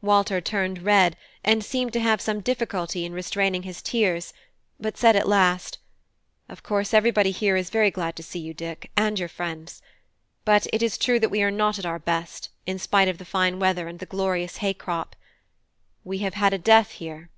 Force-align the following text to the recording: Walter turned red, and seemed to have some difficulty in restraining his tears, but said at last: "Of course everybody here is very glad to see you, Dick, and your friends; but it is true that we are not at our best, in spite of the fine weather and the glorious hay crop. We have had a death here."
Walter 0.00 0.40
turned 0.40 0.84
red, 0.84 1.16
and 1.42 1.64
seemed 1.64 1.92
to 1.94 1.98
have 2.00 2.20
some 2.20 2.40
difficulty 2.40 3.04
in 3.04 3.12
restraining 3.12 3.64
his 3.64 3.82
tears, 3.82 4.32
but 4.78 4.96
said 4.96 5.16
at 5.16 5.26
last: 5.26 5.78
"Of 6.48 6.62
course 6.62 6.94
everybody 6.94 7.32
here 7.32 7.56
is 7.56 7.68
very 7.68 7.90
glad 7.90 8.14
to 8.14 8.22
see 8.22 8.38
you, 8.38 8.54
Dick, 8.54 8.92
and 8.96 9.18
your 9.18 9.28
friends; 9.28 9.82
but 10.44 10.68
it 10.72 10.84
is 10.84 10.96
true 10.96 11.18
that 11.18 11.30
we 11.30 11.42
are 11.42 11.50
not 11.50 11.80
at 11.80 11.84
our 11.84 11.98
best, 11.98 12.48
in 12.64 12.78
spite 12.78 13.08
of 13.08 13.18
the 13.18 13.24
fine 13.24 13.58
weather 13.58 13.88
and 13.88 13.98
the 13.98 14.06
glorious 14.06 14.58
hay 14.58 14.72
crop. 14.72 15.16
We 16.04 16.18
have 16.18 16.34
had 16.34 16.52
a 16.54 16.58
death 16.58 16.92
here." 17.02 17.28